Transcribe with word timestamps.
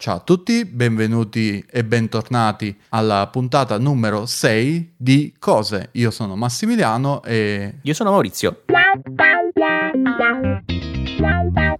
Ciao 0.00 0.14
a 0.14 0.20
tutti, 0.20 0.64
benvenuti 0.64 1.66
e 1.68 1.82
bentornati 1.82 2.78
alla 2.90 3.26
puntata 3.32 3.78
numero 3.78 4.26
6 4.26 4.94
di 4.96 5.34
Cose. 5.40 5.88
Io 5.94 6.12
sono 6.12 6.36
Massimiliano 6.36 7.20
e... 7.24 7.78
Io 7.82 7.94
sono 7.94 8.12
Maurizio. 8.12 8.62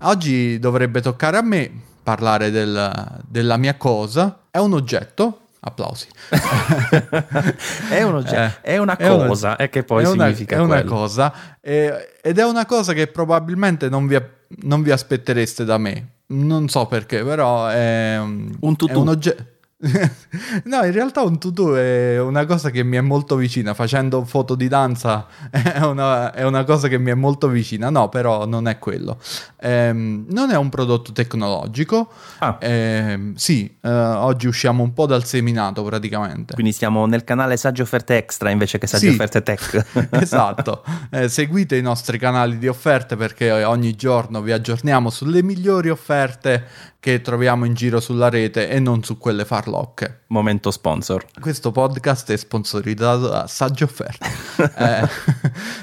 Oggi 0.00 0.58
dovrebbe 0.58 1.00
toccare 1.00 1.36
a 1.36 1.42
me 1.42 1.70
parlare 2.02 2.50
del, 2.50 3.22
della 3.24 3.56
mia 3.56 3.76
cosa. 3.76 4.46
È 4.50 4.58
un 4.58 4.72
oggetto. 4.72 5.42
Applausi. 5.60 6.08
è 7.88 8.02
un 8.02 8.16
oggetto, 8.16 8.66
eh, 8.66 8.72
è 8.72 8.78
una 8.78 8.96
cosa, 8.96 9.50
è, 9.50 9.52
una, 9.52 9.56
e 9.58 9.68
che 9.68 9.84
poi 9.84 10.02
è 10.02 10.06
significa 10.06 10.56
È 10.56 10.58
quello. 10.58 10.72
una 10.72 10.82
cosa, 10.82 11.32
eh, 11.60 12.14
ed 12.20 12.38
è 12.38 12.44
una 12.44 12.66
cosa 12.66 12.92
che 12.94 13.06
probabilmente 13.06 13.88
non 13.88 14.08
vi, 14.08 14.20
non 14.62 14.82
vi 14.82 14.90
aspettereste 14.90 15.64
da 15.64 15.78
me 15.78 16.16
non 16.28 16.68
so 16.68 16.86
perché, 16.86 17.22
però 17.22 17.66
è 17.66 18.18
un 18.18 18.76
tutù. 18.76 18.92
È 18.92 18.96
un 18.96 19.08
oggetto. 19.08 19.56
no, 20.64 20.84
in 20.84 20.90
realtà 20.90 21.22
un 21.22 21.38
tutù 21.38 21.70
è 21.70 22.20
una 22.20 22.44
cosa 22.46 22.70
che 22.70 22.82
mi 22.82 22.96
è 22.96 23.00
molto 23.00 23.36
vicina. 23.36 23.74
Facendo 23.74 24.24
foto 24.24 24.56
di 24.56 24.66
danza 24.66 25.26
è 25.50 25.78
una, 25.82 26.32
è 26.32 26.42
una 26.42 26.64
cosa 26.64 26.88
che 26.88 26.98
mi 26.98 27.12
è 27.12 27.14
molto 27.14 27.46
vicina. 27.46 27.88
No, 27.88 28.08
però 28.08 28.44
non 28.44 28.66
è 28.66 28.78
quello. 28.80 29.18
Ehm, 29.60 30.26
non 30.30 30.50
è 30.50 30.56
un 30.56 30.68
prodotto 30.68 31.12
tecnologico. 31.12 32.10
Ah. 32.38 32.56
Ehm, 32.60 33.34
sì, 33.36 33.72
eh, 33.80 33.88
oggi 33.88 34.48
usciamo 34.48 34.82
un 34.82 34.92
po' 34.92 35.06
dal 35.06 35.24
seminato 35.24 35.84
praticamente. 35.84 36.54
Quindi 36.54 36.72
stiamo 36.72 37.06
nel 37.06 37.22
canale 37.22 37.56
Saggi 37.56 37.80
Offerte 37.80 38.16
Extra 38.16 38.50
invece 38.50 38.78
che 38.78 38.88
Saggi 38.88 39.06
Sì. 39.06 39.12
Offerte 39.12 39.44
Tech. 39.44 40.08
esatto. 40.10 40.82
Eh, 41.10 41.28
seguite 41.28 41.76
i 41.76 41.82
nostri 41.82 42.18
canali 42.18 42.58
di 42.58 42.66
offerte 42.66 43.14
perché 43.14 43.62
ogni 43.62 43.94
giorno 43.94 44.42
vi 44.42 44.50
aggiorniamo 44.50 45.08
sulle 45.08 45.44
migliori 45.44 45.88
offerte 45.88 46.66
che 47.00 47.20
troviamo 47.20 47.64
in 47.64 47.74
giro 47.74 48.00
sulla 48.00 48.28
rete 48.28 48.68
e 48.68 48.80
non 48.80 49.04
su 49.04 49.18
quelle 49.18 49.44
farlocche. 49.44 50.22
Momento 50.28 50.70
sponsor. 50.70 51.24
Questo 51.40 51.70
podcast 51.70 52.32
è 52.32 52.36
sponsorizzato 52.36 53.28
da 53.28 53.46
Saggio 53.46 53.84
Offerte. 53.84 54.46
Eh, 54.78 55.08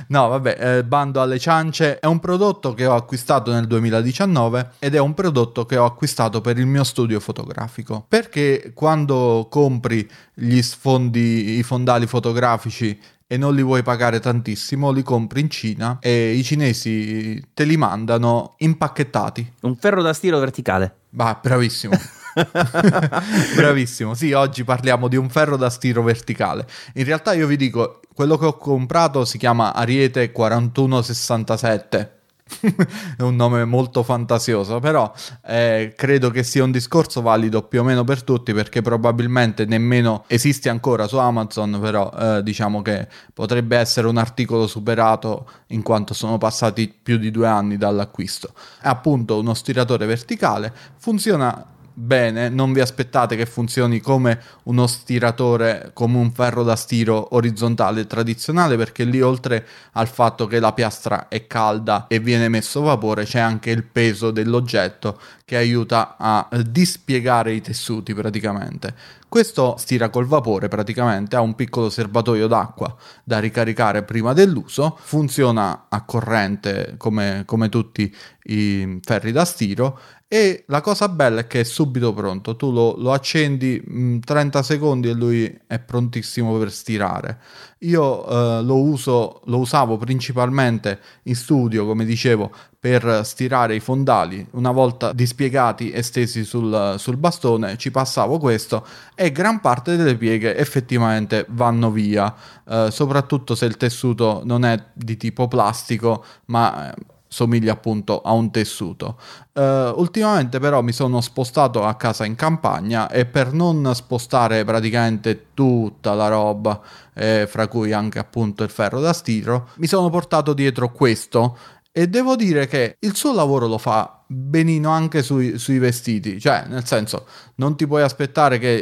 no, 0.07 0.27
vabbè, 0.27 0.57
eh, 0.77 0.83
bando 0.83 1.21
alle 1.21 1.39
ciance 1.39 1.99
è 1.99 2.05
un 2.05 2.19
prodotto 2.19 2.73
che 2.73 2.85
ho 2.85 2.95
acquistato 2.95 3.51
nel 3.51 3.67
2019 3.67 4.71
ed 4.79 4.95
è 4.95 4.99
un 4.99 5.13
prodotto 5.13 5.65
che 5.65 5.77
ho 5.77 5.85
acquistato 5.85 6.41
per 6.41 6.57
il 6.57 6.65
mio 6.65 6.83
studio 6.83 7.19
fotografico. 7.19 8.05
Perché 8.07 8.71
quando 8.73 9.47
compri 9.49 10.09
gli 10.33 10.61
sfondi, 10.61 11.57
i 11.57 11.63
fondali 11.63 12.07
fotografici 12.07 12.99
e 13.27 13.37
non 13.37 13.55
li 13.55 13.63
vuoi 13.63 13.81
pagare 13.81 14.19
tantissimo, 14.19 14.91
li 14.91 15.01
compri 15.01 15.41
in 15.41 15.49
Cina 15.49 15.97
e 15.99 16.33
i 16.33 16.43
cinesi 16.43 17.43
te 17.53 17.63
li 17.63 17.77
mandano 17.77 18.53
impacchettati. 18.57 19.53
Un 19.61 19.75
ferro 19.75 20.01
da 20.01 20.13
stiro 20.13 20.37
verticale. 20.39 20.95
Bah, 21.09 21.39
bravissimo. 21.41 21.97
Bravissimo, 23.55 24.13
sì, 24.13 24.33
oggi 24.33 24.63
parliamo 24.63 25.07
di 25.07 25.15
un 25.15 25.29
ferro 25.29 25.55
da 25.55 25.69
stiro 25.69 26.03
verticale. 26.03 26.67
In 26.95 27.05
realtà 27.05 27.33
io 27.33 27.47
vi 27.47 27.55
dico, 27.55 28.01
quello 28.13 28.37
che 28.37 28.45
ho 28.45 28.57
comprato 28.57 29.23
si 29.25 29.37
chiama 29.37 29.73
Ariete 29.73 30.31
4167. 30.31 32.11
È 33.17 33.23
un 33.23 33.35
nome 33.35 33.65
molto 33.65 34.03
fantasioso, 34.03 34.79
però 34.79 35.11
eh, 35.47 35.93
credo 35.95 36.29
che 36.29 36.43
sia 36.43 36.63
un 36.63 36.69
discorso 36.69 37.21
valido 37.21 37.63
più 37.63 37.79
o 37.79 37.83
meno 37.83 38.03
per 38.03 38.21
tutti 38.23 38.53
perché 38.53 38.83
probabilmente 38.83 39.65
nemmeno 39.65 40.25
esiste 40.27 40.69
ancora 40.69 41.07
su 41.07 41.17
Amazon, 41.17 41.79
però 41.81 42.11
eh, 42.15 42.43
diciamo 42.43 42.83
che 42.83 43.07
potrebbe 43.33 43.77
essere 43.77 44.07
un 44.07 44.17
articolo 44.17 44.67
superato 44.67 45.49
in 45.67 45.81
quanto 45.81 46.13
sono 46.13 46.37
passati 46.37 46.93
più 47.01 47.17
di 47.17 47.31
due 47.31 47.47
anni 47.47 47.77
dall'acquisto. 47.77 48.53
È 48.79 48.87
appunto 48.87 49.39
uno 49.39 49.55
stiratore 49.55 50.05
verticale, 50.05 50.71
funziona 50.97 51.73
bene, 51.95 52.49
non 52.49 52.73
vi 52.73 52.81
aspettate 52.81 53.35
che 53.35 53.45
funzioni 53.45 54.01
come 54.01 54.39
uno 54.63 54.85
stiratore, 54.85 55.91
come 55.93 56.17
un 56.17 56.31
ferro 56.33 56.63
da 56.63 56.75
stiro 56.75 57.33
orizzontale 57.35 58.05
tradizionale, 58.05 58.75
perché 58.75 59.05
lì 59.05 59.21
oltre 59.21 59.65
al 59.93 60.07
fatto 60.07 60.45
che 60.45 60.59
la 60.59 60.73
piastra 60.73 61.29
è 61.29 61.47
calda 61.47 62.07
e 62.07 62.19
viene 62.19 62.49
messo 62.49 62.81
vapore, 62.81 63.23
c'è 63.23 63.39
anche 63.39 63.71
il 63.71 63.83
peso 63.83 64.31
dell'oggetto 64.31 65.19
che 65.45 65.55
aiuta 65.55 66.15
a 66.17 66.47
dispiegare 66.67 67.53
i 67.53 67.61
tessuti 67.61 68.13
praticamente. 68.13 68.93
Questo 69.35 69.75
stira 69.77 70.07
col 70.09 70.27
vapore 70.27 70.69
praticamente, 70.69 71.35
ha 71.35 71.41
un 71.41 71.55
piccolo 71.55 71.89
serbatoio 71.89 72.47
d'acqua 72.47 72.95
da 73.21 73.39
ricaricare 73.39 74.03
prima 74.03 74.31
dell'uso, 74.31 74.97
funziona 74.97 75.87
a 75.89 76.05
corrente 76.05 76.93
come, 76.95 77.43
come 77.45 77.67
tutti 77.67 78.15
i 78.43 78.97
ferri 79.01 79.33
da 79.33 79.43
stiro 79.43 79.99
e 80.25 80.63
la 80.67 80.79
cosa 80.79 81.09
bella 81.09 81.41
è 81.41 81.47
che 81.47 81.59
è 81.59 81.63
subito 81.63 82.13
pronto, 82.13 82.55
tu 82.55 82.71
lo, 82.71 82.95
lo 82.97 83.11
accendi 83.11 83.81
mh, 83.85 84.19
30 84.19 84.63
secondi 84.63 85.09
e 85.09 85.13
lui 85.13 85.61
è 85.67 85.79
prontissimo 85.79 86.57
per 86.57 86.71
stirare. 86.71 87.39
Io 87.79 88.25
eh, 88.25 88.63
lo 88.63 88.81
uso, 88.81 89.41
lo 89.45 89.57
usavo 89.57 89.97
principalmente 89.97 90.99
in 91.23 91.35
studio, 91.35 91.85
come 91.85 92.05
dicevo, 92.05 92.51
per 92.85 93.21
stirare 93.23 93.73
i 93.73 93.79
fondali. 93.79 94.45
Una 94.51 94.69
volta 94.69 95.11
dispiegati 95.11 95.89
e 95.89 96.03
stesi 96.03 96.43
sul, 96.43 96.93
sul 96.99 97.17
bastone, 97.17 97.77
ci 97.77 97.89
passavo 97.89 98.37
questo 98.37 98.85
e 99.15 99.31
gran 99.31 99.59
parte 99.59 99.95
delle 99.95 100.15
pieghe 100.15 100.55
effettivamente 100.55 101.47
vanno 101.49 101.89
via, 101.89 102.31
eh, 102.63 102.89
soprattutto 102.91 103.55
se 103.55 103.65
il 103.65 103.75
tessuto 103.75 104.43
non 104.45 104.65
è 104.65 104.79
di 104.93 105.17
tipo 105.17 105.47
plastico, 105.47 106.23
ma 106.45 106.93
somiglia 107.27 107.73
appunto 107.73 108.21
a 108.21 108.31
un 108.31 108.49
tessuto. 108.49 109.17
Uh, 109.55 109.93
ultimamente 109.99 110.59
però 110.59 110.81
mi 110.81 110.91
sono 110.91 111.21
spostato 111.21 111.83
a 111.83 111.95
casa 111.95 112.25
in 112.25 112.35
campagna 112.35 113.09
e 113.09 113.25
per 113.25 113.51
non 113.53 113.91
spostare 113.93 114.63
praticamente 114.63 115.47
tutta 115.53 116.13
la 116.13 116.27
roba, 116.27 116.79
eh, 117.13 117.45
fra 117.49 117.67
cui 117.67 117.91
anche 117.91 118.19
appunto 118.19 118.63
il 118.63 118.69
ferro 118.69 119.01
da 119.01 119.11
stiro, 119.11 119.69
mi 119.75 119.87
sono 119.87 120.09
portato 120.09 120.53
dietro 120.53 120.91
questo 120.91 121.57
e 121.97 122.09
devo 122.09 122.35
dire 122.35 122.67
che 122.67 122.97
il 122.99 123.15
suo 123.15 123.33
lavoro 123.33 123.67
lo 123.67 123.77
fa 123.77 124.24
benino 124.27 124.89
anche 124.89 125.21
sui, 125.21 125.57
sui 125.57 125.77
vestiti, 125.77 126.39
cioè 126.39 126.65
nel 126.67 126.85
senso 126.85 127.25
non 127.55 127.77
ti 127.77 127.85
puoi 127.85 128.01
aspettare 128.01 128.57
che 128.57 128.75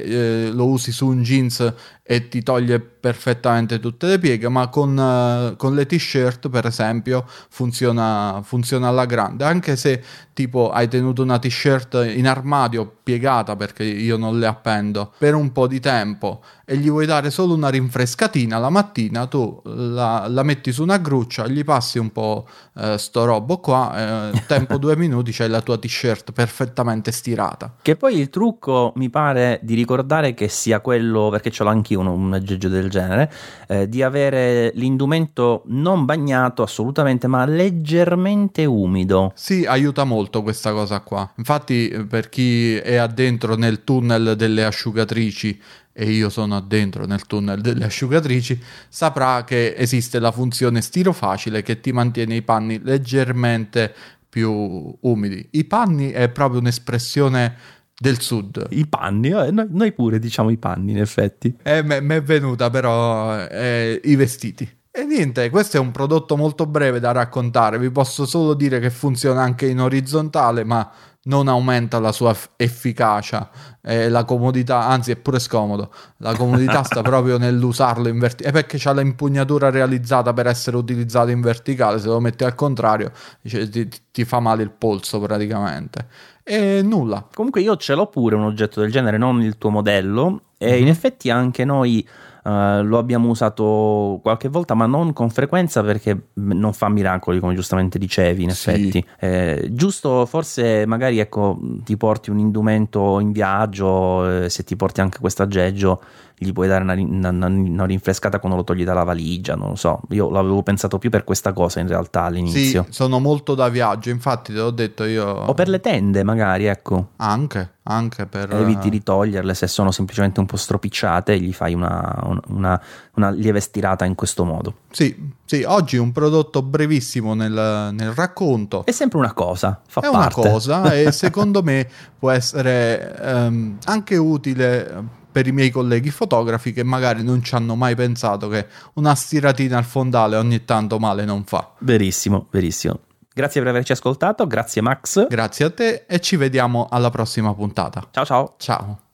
eh, 0.45 0.51
lo 0.51 0.67
usi 0.67 0.91
su 0.91 1.07
un 1.07 1.21
jeans 1.21 1.73
e 2.05 2.27
ti 2.27 2.43
toglie 2.43 2.79
perfettamente 2.79 3.79
tutte 3.79 4.07
le 4.07 4.19
pieghe, 4.19 4.49
ma 4.49 4.67
con, 4.67 4.97
uh, 4.97 5.55
con 5.55 5.73
le 5.73 5.85
t-shirt 5.85 6.49
per 6.49 6.65
esempio 6.65 7.25
funziona, 7.49 8.41
funziona 8.43 8.89
alla 8.89 9.05
grande, 9.05 9.45
anche 9.45 9.75
se 9.75 10.01
tipo 10.33 10.71
hai 10.71 10.87
tenuto 10.87 11.21
una 11.21 11.39
t-shirt 11.39 12.11
in 12.15 12.27
armadio 12.27 12.97
piegata 13.03 13.55
perché 13.55 13.83
io 13.83 14.17
non 14.17 14.39
le 14.39 14.47
appendo 14.47 15.13
per 15.17 15.35
un 15.35 15.51
po' 15.51 15.67
di 15.67 15.79
tempo 15.79 16.43
e 16.65 16.77
gli 16.77 16.89
vuoi 16.89 17.05
dare 17.05 17.29
solo 17.29 17.53
una 17.53 17.69
rinfrescatina 17.69 18.57
la 18.57 18.69
mattina, 18.69 19.27
tu 19.27 19.61
la, 19.65 20.27
la 20.27 20.43
metti 20.43 20.71
su 20.71 20.81
una 20.81 20.97
gruccia, 20.97 21.47
gli 21.47 21.63
passi 21.63 21.99
un 21.99 22.11
po' 22.11 22.47
eh, 22.77 22.97
sto 22.97 23.25
robo 23.25 23.59
qua, 23.59 24.31
eh, 24.31 24.43
tempo 24.47 24.77
due 24.79 24.95
minuti 24.95 25.32
c'è 25.33 25.47
la 25.47 25.61
tua 25.61 25.77
t-shirt 25.77 26.31
perfettamente 26.31 27.11
stirata. 27.11 27.73
Che 27.81 27.95
poi 27.95 28.19
il 28.19 28.29
trucco 28.29 28.93
mi 28.97 29.09
pare 29.09 29.59
di 29.63 29.73
ricordare 29.73 30.33
che 30.33 30.47
sia 30.47 30.79
quello, 30.79 31.29
perché 31.29 31.49
ce 31.49 31.63
l'ho 31.63 31.69
anch'io 31.69 31.99
un, 31.99 32.07
un 32.07 32.33
aggeggio 32.33 32.69
del 32.69 32.89
genere, 32.89 33.31
eh, 33.67 33.89
di 33.89 34.03
avere 34.03 34.71
l'indumento 34.75 35.63
non 35.65 36.05
bagnato 36.05 36.61
assolutamente, 36.61 37.27
ma 37.27 37.45
leggermente 37.45 38.63
umido. 38.65 39.31
Sì, 39.35 39.65
aiuta 39.65 40.03
molto 40.03 40.43
questa 40.43 40.71
cosa 40.71 40.99
qua. 41.01 41.29
Infatti, 41.37 42.05
per 42.07 42.29
chi 42.29 42.75
è 42.75 42.95
addentro 42.95 43.55
nel 43.55 43.83
tunnel 43.83 44.35
delle 44.37 44.63
asciugatrici 44.63 45.59
e 45.95 46.09
io 46.09 46.29
sono 46.29 46.55
addentro 46.55 47.05
nel 47.05 47.25
tunnel 47.27 47.61
delle 47.61 47.85
asciugatrici, 47.85 48.59
saprà 48.89 49.43
che 49.43 49.75
esiste 49.77 50.19
la 50.19 50.31
funzione 50.31 50.81
stiro 50.81 51.13
facile 51.13 51.61
che 51.61 51.79
ti 51.79 51.91
mantiene 51.91 52.35
i 52.35 52.41
panni 52.41 52.79
leggermente 52.81 53.93
più 54.33 54.97
umidi. 55.01 55.47
I 55.51 55.65
panni 55.65 56.09
è 56.09 56.27
proprio 56.29 56.59
un'espressione 56.59 57.55
del 57.95 58.19
sud. 58.19 58.65
I 58.71 58.87
panni, 58.87 59.27
eh, 59.27 59.51
noi, 59.51 59.67
noi, 59.69 59.91
pure 59.91 60.17
diciamo 60.17 60.49
i 60.49 60.57
panni 60.57 60.93
in 60.93 60.97
effetti. 60.97 61.55
Eh, 61.61 61.83
mi 61.83 62.15
è 62.15 62.21
venuta 62.23 62.71
però 62.71 63.45
eh, 63.45 64.01
i 64.03 64.15
vestiti. 64.15 64.67
E 64.89 65.03
niente, 65.05 65.51
questo 65.51 65.77
è 65.77 65.79
un 65.79 65.91
prodotto 65.91 66.35
molto 66.35 66.65
breve 66.65 66.99
da 66.99 67.11
raccontare, 67.11 67.77
vi 67.77 67.91
posso 67.91 68.25
solo 68.25 68.55
dire 68.55 68.79
che 68.79 68.89
funziona 68.89 69.41
anche 69.41 69.67
in 69.67 69.79
orizzontale, 69.79 70.63
ma 70.63 70.91
non 71.25 71.47
aumenta 71.47 71.99
la 71.99 72.11
sua 72.11 72.35
efficacia 72.57 73.49
e 73.81 74.09
la 74.09 74.25
comodità, 74.25 74.87
anzi 74.87 75.11
è 75.11 75.15
pure 75.15 75.39
scomodo. 75.39 75.93
La 76.17 76.35
comodità 76.35 76.83
sta 76.83 77.01
proprio 77.03 77.37
nell'usarlo 77.37 78.07
in 78.07 78.19
verticale, 78.19 78.49
è 78.49 78.53
perché 78.53 78.77
c'ha 78.77 78.93
l'impugnatura 78.93 79.69
realizzata 79.69 80.33
per 80.33 80.47
essere 80.47 80.75
utilizzato 80.75 81.29
in 81.29 81.41
verticale, 81.41 81.99
se 81.99 82.07
lo 82.07 82.19
metti 82.19 82.43
al 82.43 82.55
contrario 82.55 83.11
dice, 83.41 83.69
ti, 83.69 83.89
ti 84.11 84.25
fa 84.25 84.39
male 84.39 84.63
il 84.63 84.71
polso 84.71 85.19
praticamente. 85.19 86.07
E 86.43 86.81
nulla. 86.81 87.25
Comunque 87.33 87.61
io 87.61 87.77
ce 87.77 87.93
l'ho 87.93 88.07
pure 88.07 88.35
un 88.35 88.43
oggetto 88.43 88.81
del 88.81 88.91
genere, 88.91 89.17
non 89.17 89.41
il 89.41 89.57
tuo 89.57 89.69
modello, 89.69 90.41
e 90.57 90.71
mm-hmm. 90.71 90.81
in 90.81 90.87
effetti 90.89 91.29
anche 91.29 91.63
noi 91.63 92.05
Uh, 92.43 92.81
lo 92.83 92.97
abbiamo 92.97 93.29
usato 93.29 94.19
qualche 94.21 94.49
volta, 94.49 94.73
ma 94.73 94.85
non 94.85 95.13
con 95.13 95.29
frequenza 95.29 95.81
perché 95.81 96.27
non 96.33 96.73
fa 96.73 96.89
miracoli, 96.89 97.39
come 97.39 97.55
giustamente 97.55 97.97
dicevi, 97.97 98.43
in 98.43 98.49
Sì. 98.51 98.69
effetti. 98.69 99.05
Eh, 99.19 99.69
giusto, 99.71 100.25
forse 100.25 100.85
magari 100.85 101.19
ecco, 101.19 101.57
ti 101.85 101.95
porti 101.95 102.31
un 102.31 102.39
indumento 102.39 103.19
in 103.21 103.31
viaggio, 103.31 104.43
eh, 104.43 104.49
se 104.49 104.63
ti 104.65 104.75
porti 104.75 104.99
anche 104.99 105.19
questo 105.19 105.43
aggeggio, 105.43 106.01
gli 106.37 106.51
puoi 106.51 106.67
dare 106.67 106.83
una, 106.83 106.93
una- 106.93 107.29
una- 107.29 107.47
una 107.47 107.85
rinfrescata 107.85 108.39
quando 108.39 108.57
lo 108.57 108.63
togli 108.63 108.83
dalla 108.83 109.03
valigia, 109.03 109.55
non 109.55 109.69
lo 109.69 109.75
so. 109.75 110.01
Io 110.09 110.29
l'avevo 110.29 110.61
pensato 110.63 110.97
più 110.97 111.09
per 111.09 111.23
questa 111.23 111.53
cosa 111.53 111.79
in 111.79 111.87
realtà 111.87 112.23
all'inizio. 112.23 112.83
Sì, 112.87 112.93
sono 112.93 113.19
molto 113.19 113.55
da 113.55 113.69
viaggio, 113.69 114.09
infatti 114.09 114.51
te 114.53 114.59
l'ho 114.59 114.71
detto 114.71 115.03
io. 115.05 115.25
O 115.25 115.53
per 115.53 115.69
le 115.69 115.79
tende, 115.79 116.23
magari, 116.23 116.65
ecco. 116.65 117.09
Anche, 117.17 117.75
anche 117.83 118.25
per... 118.25 118.53
Eviti 118.53 118.89
di 118.89 119.01
toglierle 119.03 119.53
se 119.53 119.67
sono 119.67 119.91
semplicemente 119.91 120.39
un 120.39 120.45
po' 120.45 120.57
stropicciate 120.57 121.33
e 121.33 121.39
gli 121.39 121.53
fai 121.53 121.73
una, 121.73 122.19
un- 122.23 122.39
una- 122.47 122.81
una 123.15 123.29
lieve 123.29 123.59
stirata 123.59 124.03
in 124.05 124.15
questo 124.15 124.43
modo. 124.43 124.73
Sì, 124.91 125.31
sì, 125.45 125.63
oggi 125.63 125.97
un 125.97 126.11
prodotto 126.11 126.61
brevissimo 126.61 127.33
nel, 127.35 127.89
nel 127.93 128.11
racconto. 128.13 128.83
È 128.85 128.91
sempre 128.91 129.19
una 129.19 129.33
cosa, 129.33 129.79
fa 129.87 130.01
È 130.01 130.07
una 130.07 130.17
parte. 130.19 130.49
cosa 130.49 130.93
e 130.93 131.11
secondo 131.13 131.61
me 131.63 131.87
può 132.17 132.31
essere 132.31 133.15
ehm, 133.21 133.77
anche 133.85 134.17
utile 134.17 135.21
per 135.33 135.47
i 135.47 135.51
miei 135.51 135.71
colleghi 135.71 136.11
fotografi 136.11 136.71
che 136.71 136.83
magari 136.83 137.23
non 137.23 137.43
ci 137.43 137.55
hanno 137.55 137.75
mai 137.75 137.95
pensato 137.95 138.47
che 138.47 138.67
una 138.93 139.15
stiratina 139.15 139.77
al 139.77 139.83
fondale 139.83 140.37
ogni 140.37 140.63
tanto 140.63 140.99
male 140.99 141.25
non 141.25 141.43
fa. 141.43 141.71
Verissimo, 141.79 142.47
verissimo. 142.51 142.99
Grazie 143.33 143.61
per 143.61 143.71
averci 143.71 143.91
ascoltato, 143.91 144.45
grazie 144.45 144.81
Max. 144.81 145.27
Grazie 145.27 145.65
a 145.65 145.71
te 145.71 146.05
e 146.07 146.19
ci 146.19 146.35
vediamo 146.35 146.87
alla 146.89 147.09
prossima 147.09 147.53
puntata. 147.53 148.07
Ciao 148.11 148.25
ciao. 148.25 148.53
Ciao. 148.57 149.12